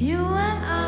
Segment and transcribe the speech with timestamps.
[0.00, 0.87] You and I.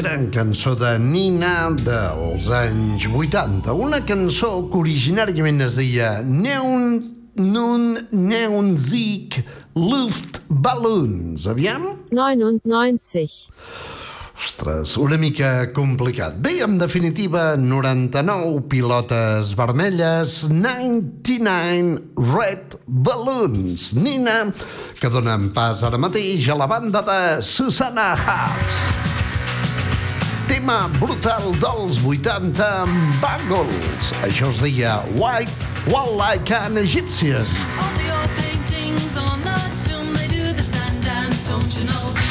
[0.00, 3.74] gran cançó de Nina dels anys 80.
[3.76, 7.02] Una cançó que originàriament es deia Neon
[7.36, 9.42] nun Neonsieg
[9.76, 11.44] Luft Balloons.
[11.52, 11.84] Aviam?
[12.16, 13.28] 99.
[14.40, 16.40] Ostres, una mica complicat.
[16.40, 23.92] Bé, en definitiva, 99 pilotes vermelles, 99 Red Balloons.
[24.00, 24.46] Nina,
[24.96, 29.09] que donen pas ara mateix a la banda de Susanna Hubs
[30.60, 34.10] tema brutal dels 80 amb Bangles.
[34.20, 35.52] Això es deia White,
[35.88, 37.46] One Like an Egyptian.
[37.80, 39.56] All the old paintings on the
[39.88, 42.29] tomb, they do the stand dance, don't you know?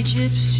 [0.00, 0.59] Egypt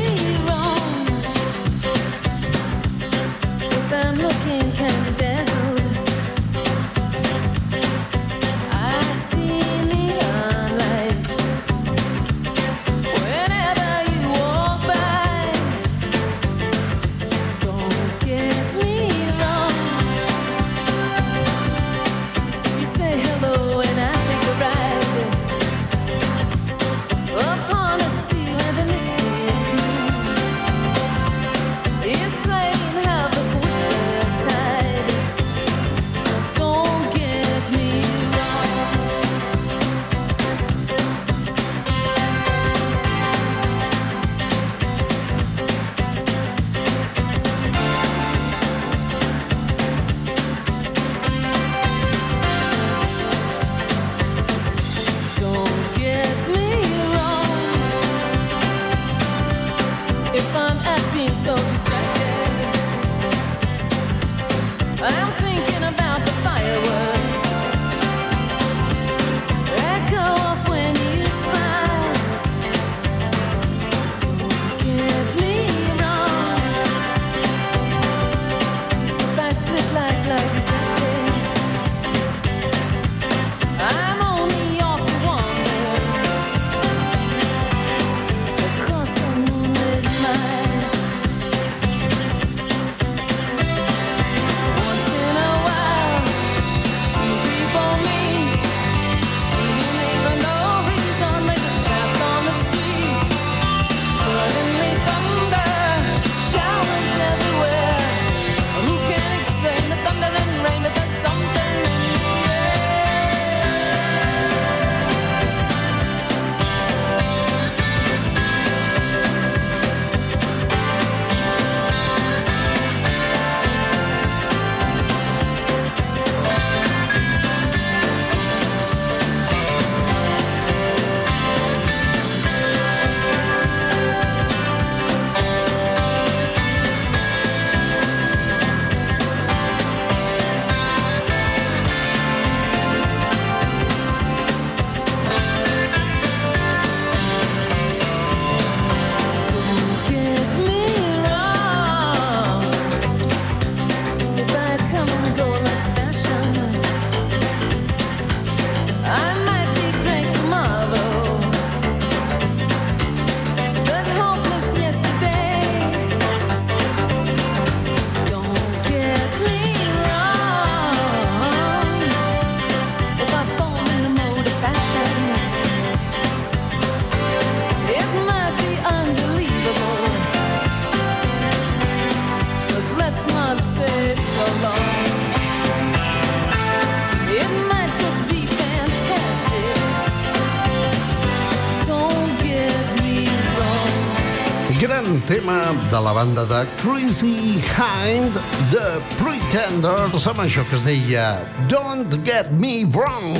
[196.21, 198.35] banda de Crazy Hind
[198.69, 201.23] The Pretenders amb això que es deia
[201.71, 203.39] Don't Get Me Wrong.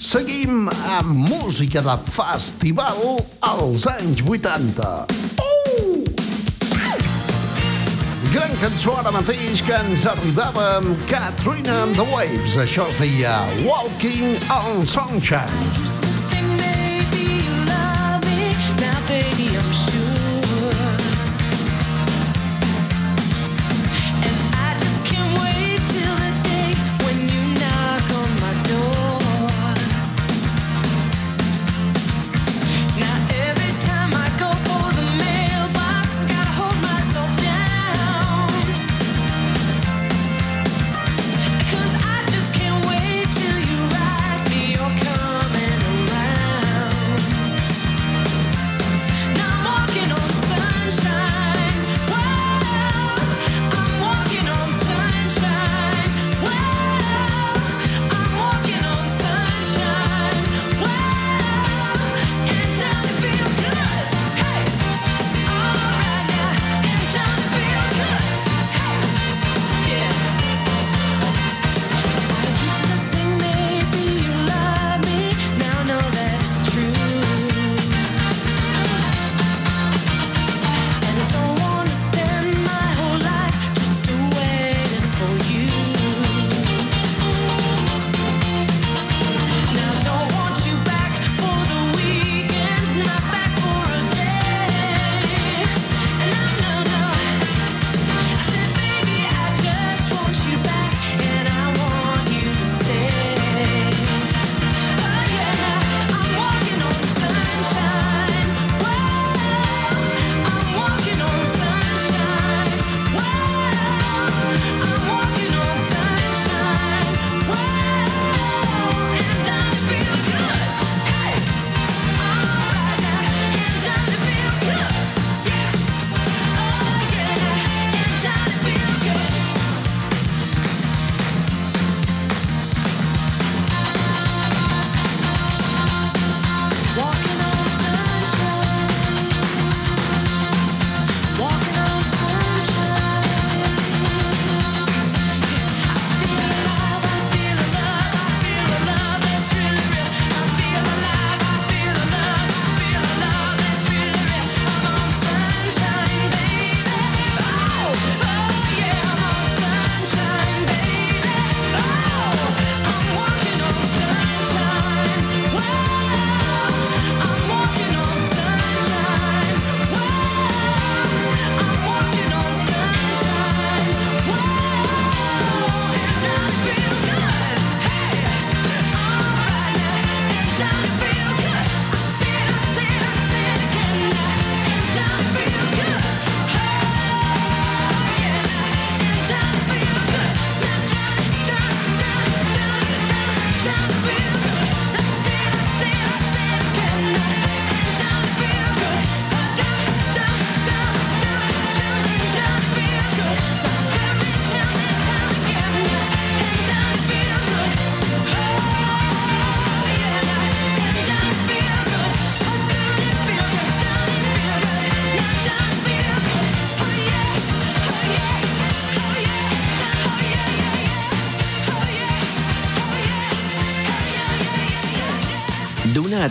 [0.00, 4.88] Seguim amb música de festival als anys 80
[5.44, 6.00] uh!
[8.32, 12.56] Gran cançó ara mateix que ens arribava amb Katrina and the Waves.
[12.64, 15.84] Això es deia Walking on Sunshine.
[19.06, 19.45] Baby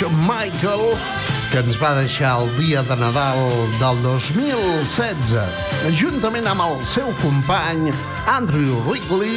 [0.00, 0.96] George Michael,
[1.52, 3.40] que ens va deixar el dia de Nadal
[3.76, 5.34] del 2016.
[5.98, 7.90] Juntament amb el seu company
[8.32, 9.36] Andrew Wrigley,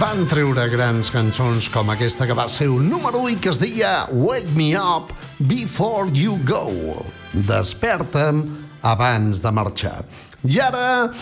[0.00, 4.06] van treure grans cançons com aquesta que va ser un número 1 que es deia
[4.08, 5.12] Wake Me Up
[5.44, 6.72] Before You Go.
[7.34, 8.46] Desperta'm
[8.80, 9.98] abans de marxar.
[10.48, 11.12] I ara,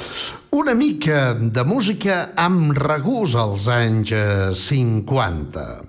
[0.54, 5.79] una mica de música amb regús als anys eh, 50.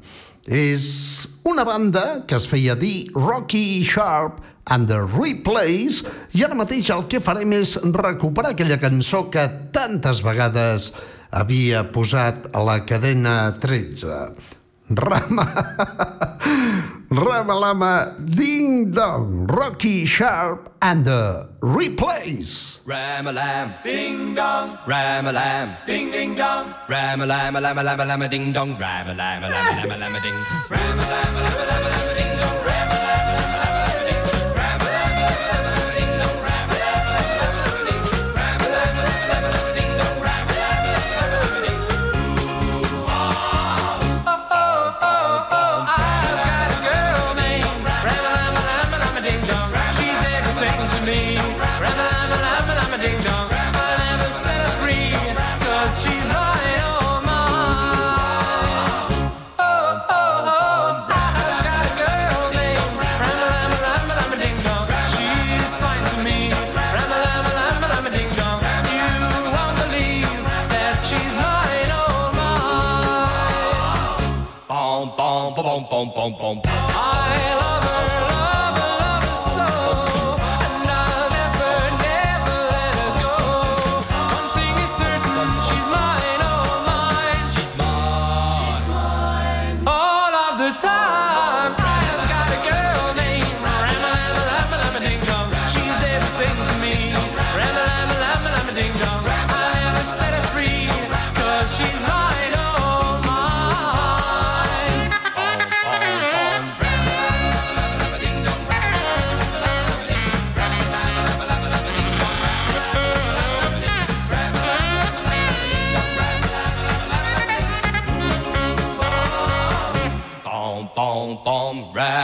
[0.50, 4.42] És una banda que es feia dir Rocky Sharp
[4.74, 6.02] and the Replays
[6.34, 10.92] i ara mateix el que farem és recuperar aquella cançó que tantes vegades
[11.32, 14.22] havia posat a la cadena 13.
[14.98, 15.48] Rama!
[17.12, 22.80] Ramalama Ding Dong, Rocky Sharp and the Replays.
[22.88, 29.98] Ramalam Ding Dong, Ramalam Ding Ding Dong, Ramalama, Lama Lama Lama Ding Dong, Ramalama, Lama
[30.00, 30.40] Lama Ding,
[30.72, 32.01] Ramalam Lama Lama
[76.10, 76.71] boom, boom, boom.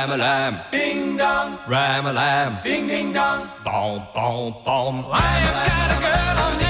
[0.08, 5.06] ram a lam, ding dong, ram a lam, ding ding dong, boom boom boom.
[5.12, 6.67] I've got a girl on your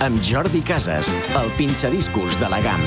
[0.00, 2.80] amb Jordi Casas, el pinxadiscos de la GAM.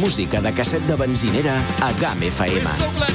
[0.00, 3.11] Música de casset de benzinera a GAM FM.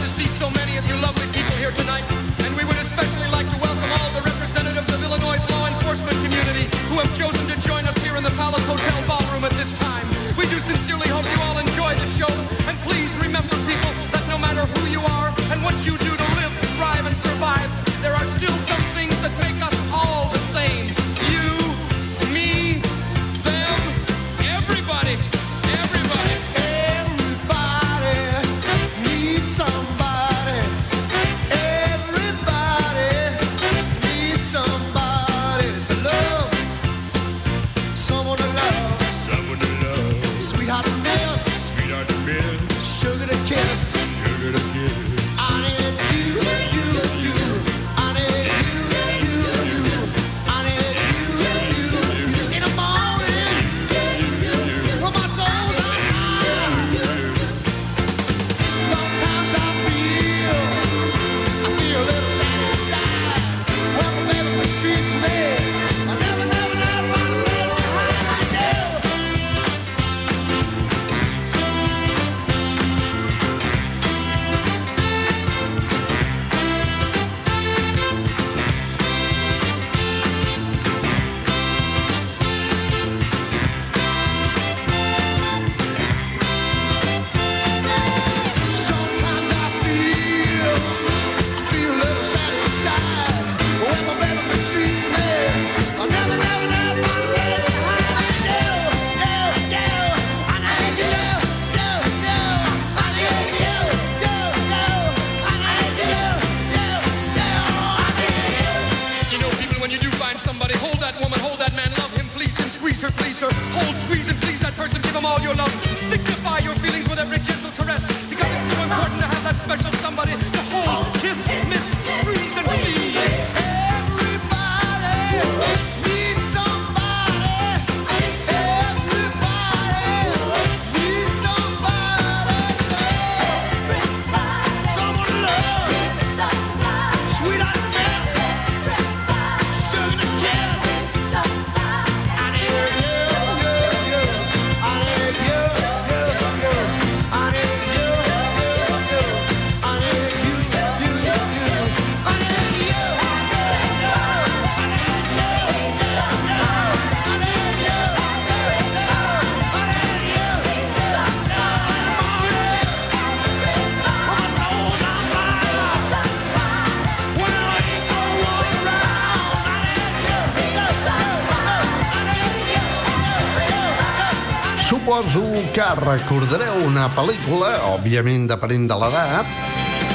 [174.87, 175.41] Suposo
[175.75, 179.49] que recordareu una pel·lícula, òbviament depenent de l'edat,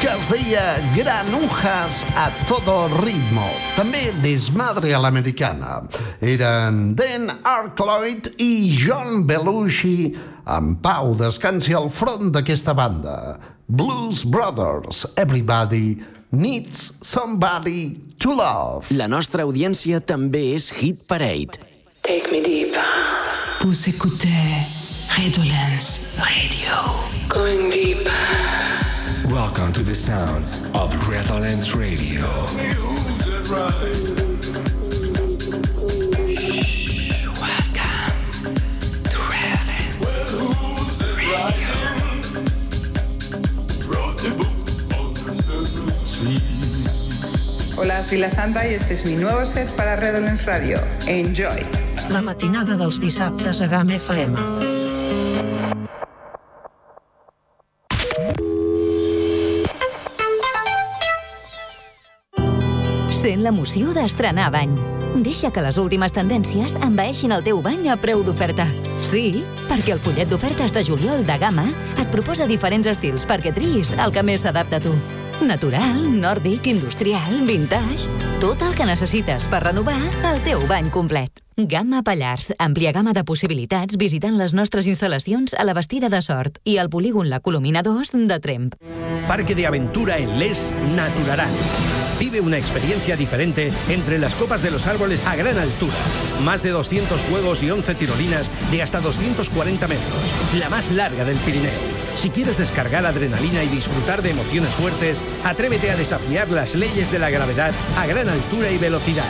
[0.00, 0.62] que es deia
[0.94, 3.44] Granujas a todo ritmo,
[3.76, 5.82] també Desmadre a l'americana.
[6.24, 10.14] Eren Dan Aykroyd i John Belushi
[10.56, 13.36] en pau descansi al front d'aquesta banda.
[13.68, 15.98] Blues Brothers, Everybody
[16.32, 18.88] Needs Somebody to Love.
[18.96, 21.60] La nostra audiència també és Hit Parade.
[22.00, 22.72] Take me deep.
[23.64, 24.61] Vous écoutez
[25.18, 26.74] Redolence Radio.
[27.28, 28.06] Going deep.
[29.30, 32.20] Welcome to the sound of Redolence Radio.
[32.20, 32.56] Welcome
[39.10, 39.92] to Redolence
[47.76, 50.80] Hola, soy la Santa y este es mi nuevo set para Redolence Radio.
[51.06, 51.91] Enjoy.
[52.10, 54.34] La matinada dels dissabtes a GAM FM.
[63.12, 64.74] Sent l'emoció d'estrenar bany.
[65.22, 68.66] Deixa que les últimes tendències envaeixin el teu bany a preu d'oferta.
[69.06, 73.94] Sí, perquè el fullet d'ofertes de juliol de Gamma et proposa diferents estils perquè triïs
[73.94, 74.96] el que més s'adapta a tu.
[75.40, 78.08] Natural, nòrdic, industrial, vintage...
[78.42, 81.40] Tot el que necessites per renovar el teu bany complet.
[81.56, 82.50] Gamma Pallars.
[82.58, 86.90] Àmplia gamma de possibilitats visitant les nostres instal·lacions a la Bastida de Sort i al
[86.90, 88.74] polígon La Colomina 2 de Tremp.
[89.28, 91.54] Parque de aventura en Les Naturarán.
[92.18, 95.94] Vive una experiencia diferente entre las copas de los árboles a gran altura.
[96.44, 100.34] Más de 200 juegos y 11 tirolinas de hasta 240 metros.
[100.58, 102.01] La más larga del Pirineo.
[102.14, 107.18] Si quieres descargar adrenalina y disfrutar de emociones fuertes, atrévete a desafiar las leyes de
[107.18, 109.26] la gravedad a gran altura y velocidad.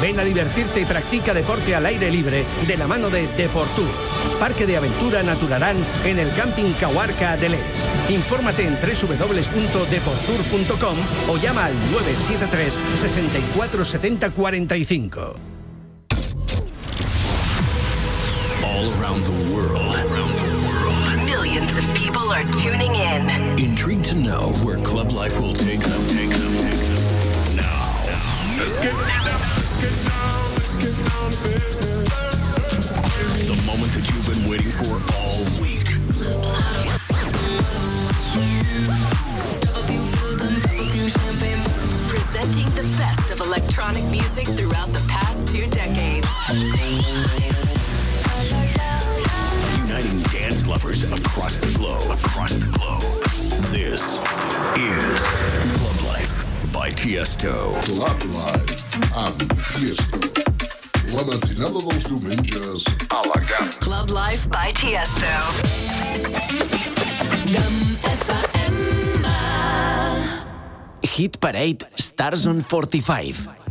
[0.00, 3.88] Ven a divertirte y practica deporte al aire libre de la mano de Deportur.
[4.38, 7.88] Parque de aventura Naturarán en el Camping Cahuarca de Les.
[8.10, 15.34] Infórmate en www.deportur.com o llama al 973 64 70 45.
[18.62, 20.15] All around the world.
[23.86, 26.02] Intrigued to know where club life will take them.
[26.08, 26.52] Take them.
[27.54, 28.02] Now,
[28.58, 29.24] let's get down.
[29.54, 30.54] Let's get down.
[30.58, 32.08] Let's get down to business.
[33.46, 35.86] The moment that you've been waiting for all week.
[42.08, 46.26] Presenting the best of electronic music throughout the past two decades.
[49.78, 52.10] Uniting dance lovers across the globe.
[52.10, 53.35] Across the globe.
[53.76, 54.20] This
[54.80, 55.20] is
[55.76, 57.76] Club Life by Tiesto.
[57.84, 59.36] Club Life amb
[59.76, 60.16] Tiesto.
[61.12, 63.76] La matinada dels diumenges a la gana.
[63.84, 65.28] Club Life by Tiesto.
[67.52, 67.76] Gum
[68.16, 68.76] FM.
[71.04, 73.65] Hit Parade Stars on 45.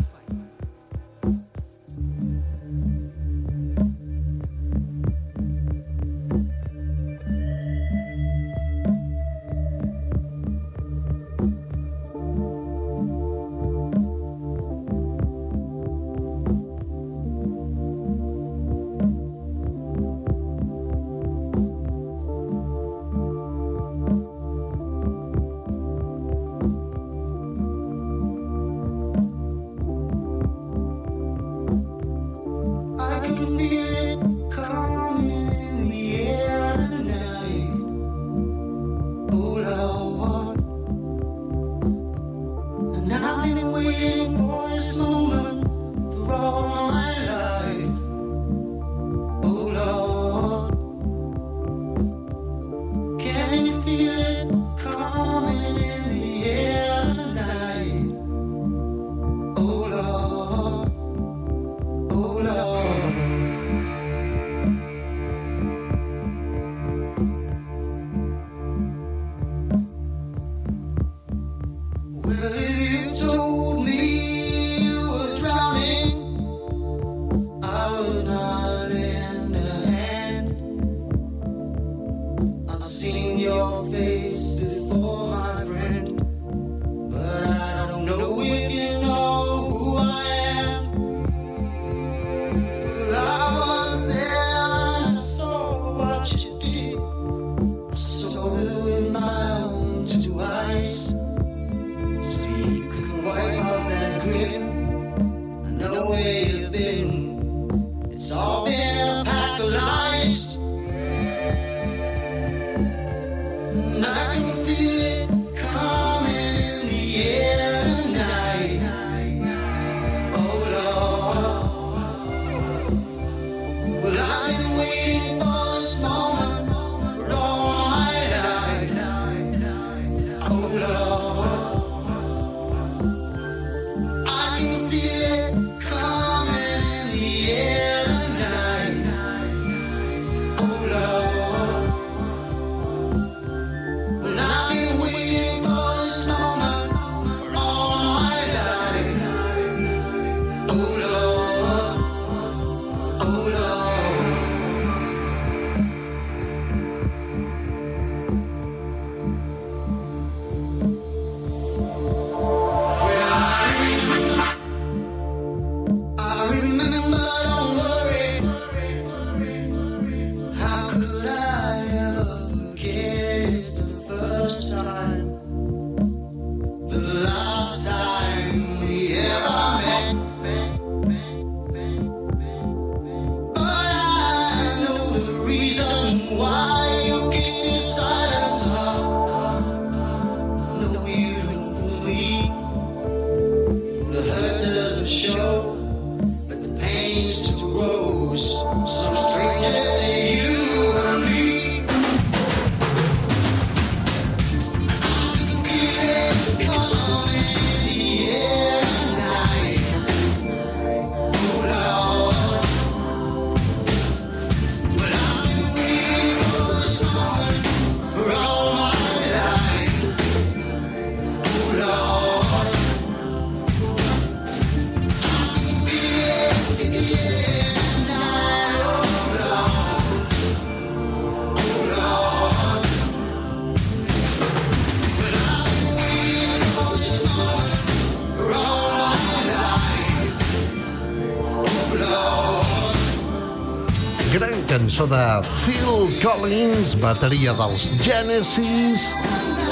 [244.95, 249.09] cançó de Phil Collins, bateria dels Genesis,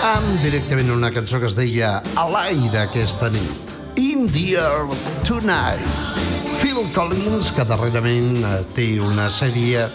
[0.04, 3.72] amb directament una cançó que es deia A l'aire aquesta nit.
[3.96, 4.84] In the air
[5.24, 5.80] tonight.
[6.60, 9.86] Phil Collins, que darrerament eh, té una sèrie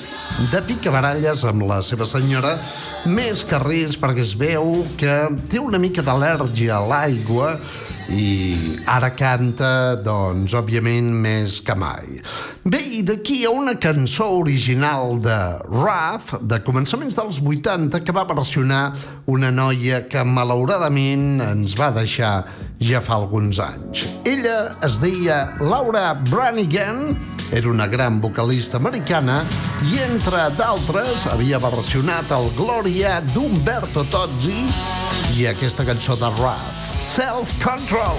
[0.48, 2.54] de picabaralles amb la seva senyora,
[3.04, 5.18] més que res perquè es veu que
[5.52, 7.52] té una mica d'al·lèrgia a l'aigua
[8.08, 12.18] i ara canta, doncs, òbviament, més que mai.
[12.64, 18.14] Bé, i d'aquí hi ha una cançó original de Raf, de començaments dels 80, que
[18.16, 18.92] va versionar
[19.28, 22.32] una noia que, malauradament, ens va deixar
[22.80, 24.06] ja fa alguns anys.
[24.28, 27.16] Ella es deia Laura Branigan,
[27.52, 29.40] era una gran vocalista americana
[29.88, 34.66] i, entre d'altres, havia versionat el Gloria d'Umberto Tozzi
[35.36, 36.77] i aquesta cançó de Raf.
[36.98, 38.18] self-control.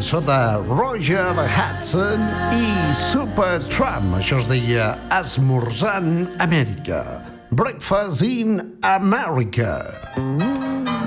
[0.00, 2.22] cançó de Roger Hudson
[2.56, 4.14] i Supertramp.
[4.16, 7.20] Això es deia Esmorzant Amèrica.
[7.52, 9.76] Breakfast in America.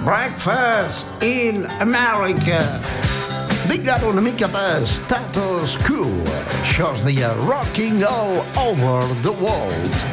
[0.06, 2.62] Breakfast in America.
[3.66, 6.06] Vinga, una mica de status quo.
[6.62, 10.13] Això es deia Rocking All Over the World.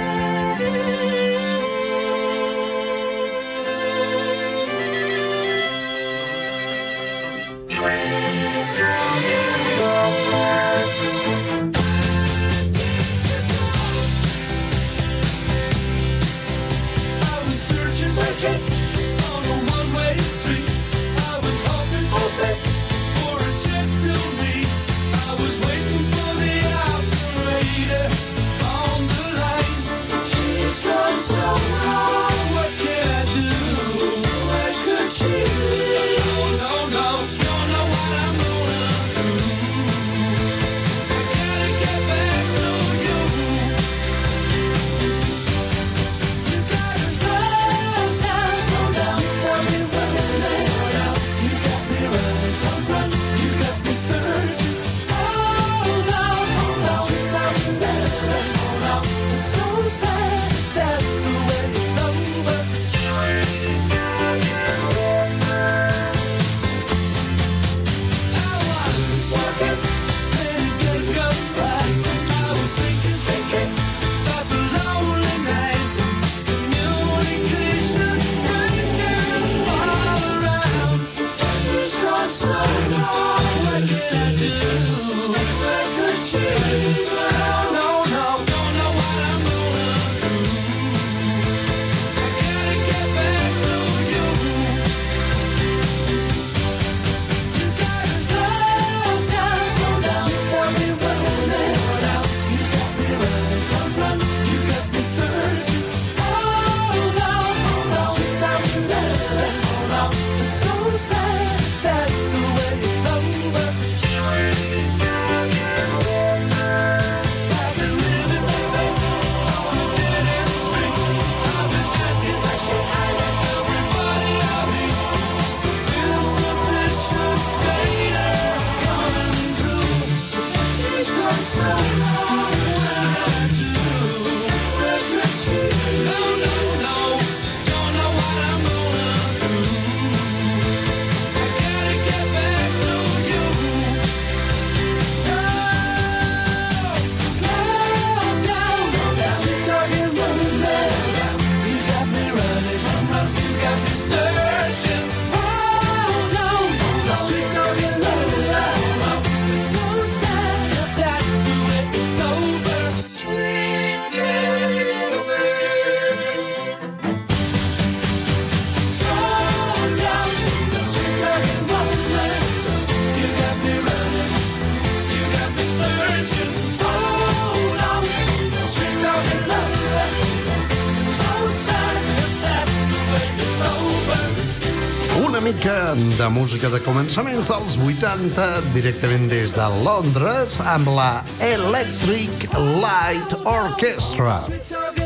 [185.51, 192.45] mica de música de començaments dels 80 directament des de Londres amb la Electric
[192.79, 194.37] Light Orchestra.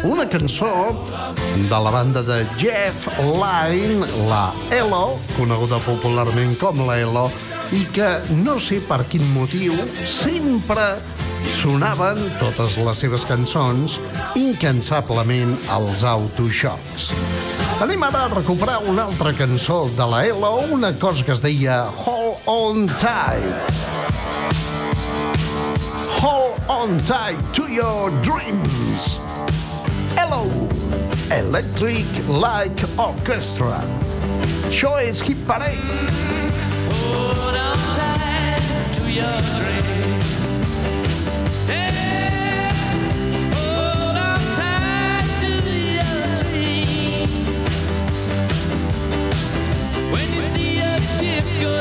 [0.06, 0.70] Una cançó
[1.56, 7.26] de la banda de Jeff Lynne, la Elo, coneguda popularment com la Elo,
[7.74, 8.12] i que
[8.44, 9.74] no sé per quin motiu
[10.06, 10.92] sempre
[11.54, 13.98] sonaven totes les seves cançons
[14.40, 17.12] incansablement als autoxocs.
[17.84, 21.84] Anem ara a recuperar una altra cançó de la Elo, una cosa que es deia
[22.06, 23.74] Hold On Tight.
[26.22, 29.20] Hold On Tight to Your Dreams.
[30.16, 30.48] Hello,
[31.30, 33.84] Electric Light -like Orchestra.
[34.68, 35.82] Això és Hit Parade.
[36.90, 40.15] Hold on tight to your dreams.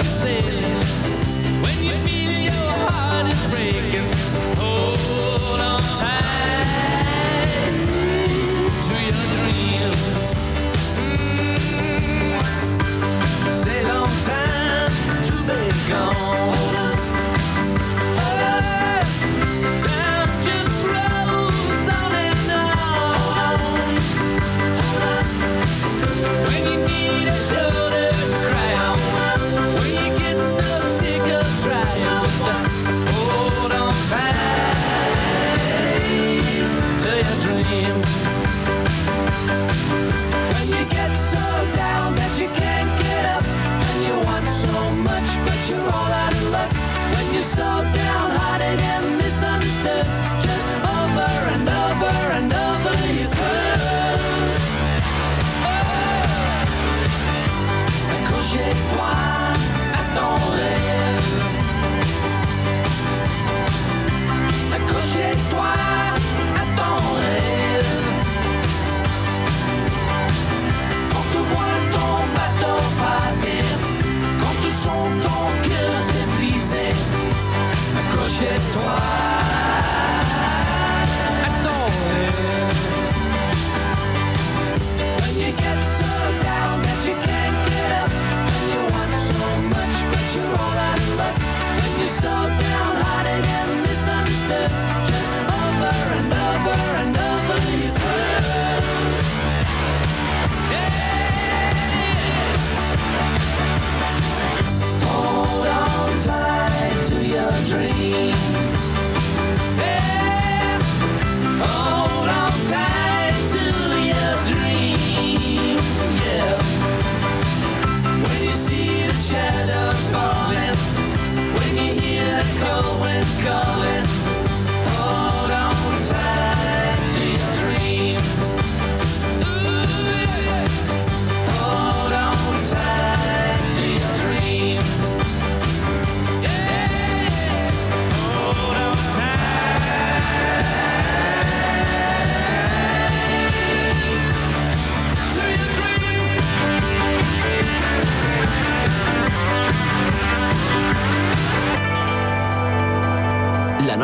[0.02, 0.63] good.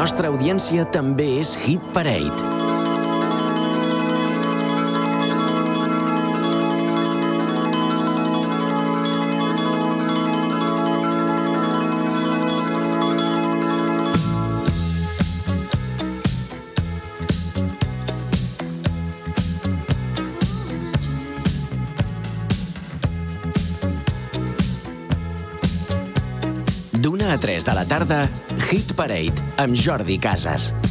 [0.00, 2.32] nostra audiència també és Hit Parade.
[26.96, 28.22] D'una a 3 de la tarda,
[28.70, 30.89] Hit Parade amb Jordi Casas.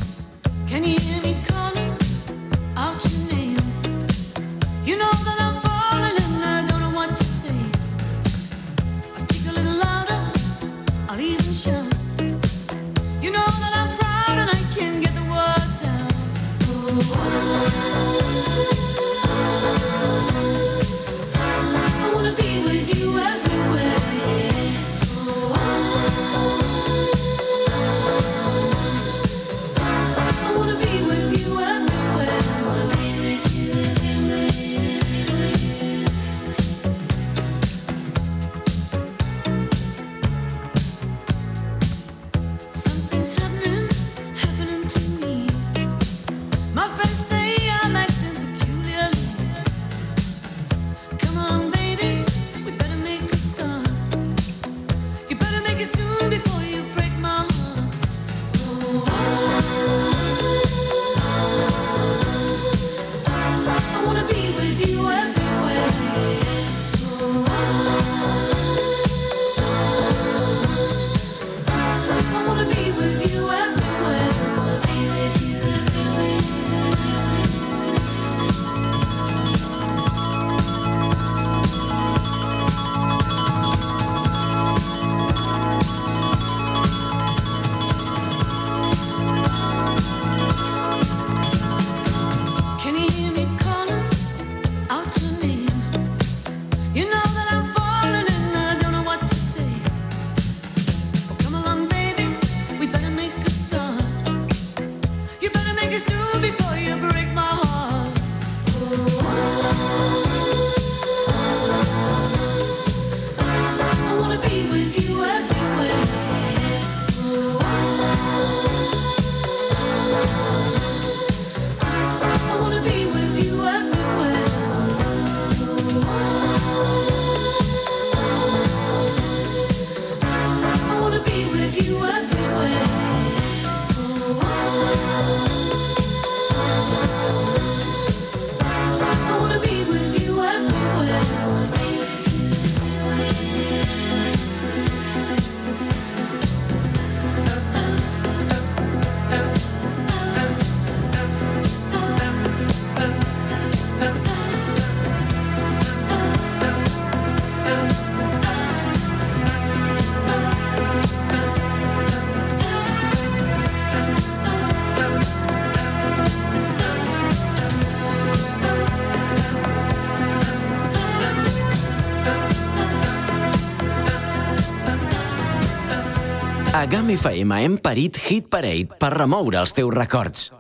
[177.10, 180.52] A GAM FM hem parit Hit Parade per remoure els teus records.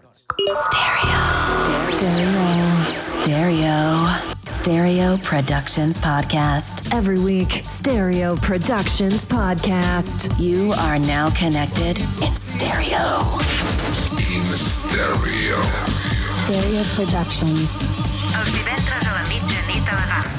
[0.49, 1.19] Stereo.
[2.97, 4.09] Stereo.
[4.49, 6.81] Stereo Productions Podcast.
[6.91, 10.25] Every week, Stereo Productions Podcast.
[10.39, 13.37] You are now connected in stereo.
[14.17, 15.61] In stereo.
[16.41, 17.77] Stereo Productions.
[18.33, 20.38] Els divendres a la mitjanit a la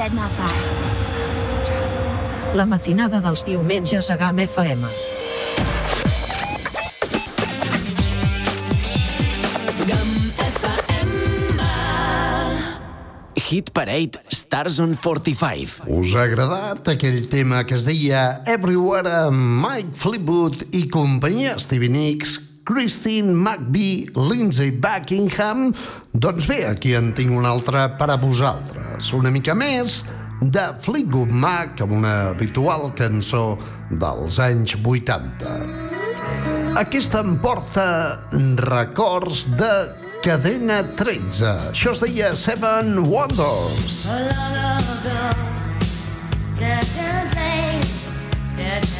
[0.00, 2.56] Dead Mouse 5.
[2.56, 4.80] La matinada dels diumenges a GAM FM.
[13.50, 15.84] Hit Parade Stars on 45.
[15.92, 19.36] Us ha agradat aquell tema que es deia Everywhere amb
[19.66, 22.40] Mike Fleetwood i companyia Stevie Nicks,
[22.70, 25.72] Christine McVie, Lindsay Buckingham?
[26.14, 29.08] Doncs bé, aquí en tinc un altre per a vosaltres.
[29.16, 30.04] Una mica més
[30.38, 33.58] de Fleetwood Mac amb una habitual cançó
[33.90, 35.56] dels anys 80.
[36.78, 37.88] Aquesta em porta
[38.62, 39.72] records de
[40.22, 41.50] Cadena 13.
[41.74, 44.04] Això es deia Seven Wonders.
[44.14, 45.20] Long ago,
[46.54, 47.94] certain place,
[48.46, 48.99] certain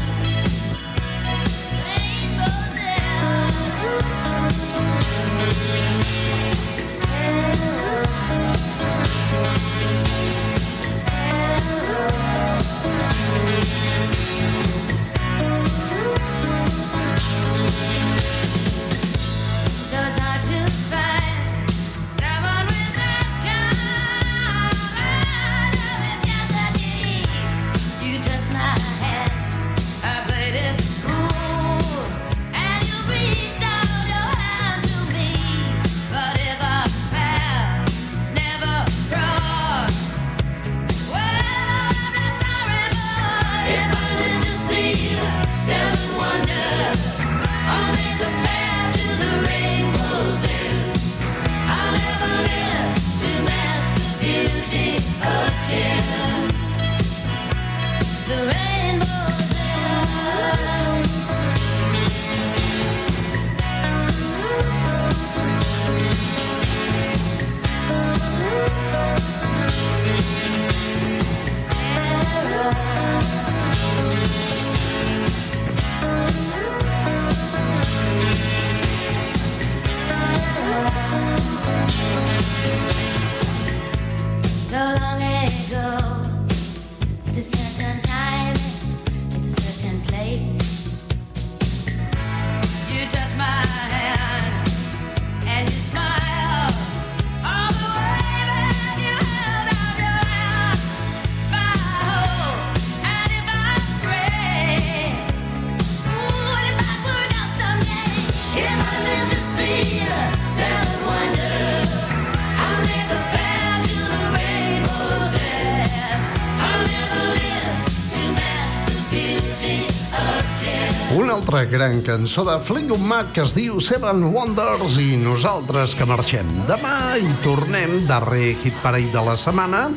[121.81, 126.45] gran cançó de Fleetwood Mac que es diu Seven Wonders i nosaltres que marxem.
[126.67, 129.87] Demà hi tornem, darrer hit parell de la setmana,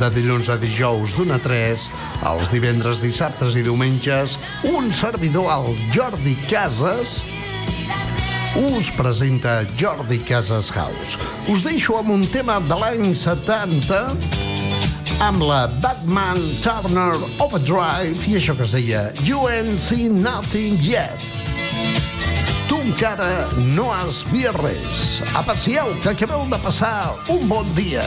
[0.00, 1.84] de dilluns a dijous d'una a 3,
[2.30, 4.38] els divendres, dissabtes i diumenges,
[4.72, 7.20] un servidor al Jordi Casas
[8.54, 11.18] us presenta Jordi Casas House.
[11.52, 14.00] Us deixo amb un tema de l'any 70
[15.28, 21.33] amb la Batman Turner Overdrive i això que es deia You ain't seen nothing yet.
[22.94, 25.00] Encara no has vist res.
[25.34, 28.06] Apassieu, que acabeu de passar un bon dia.